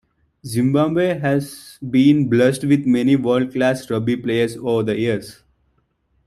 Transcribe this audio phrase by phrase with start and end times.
[0.43, 5.43] Zimbabwe has been blessed with many world-class rugby players over the years.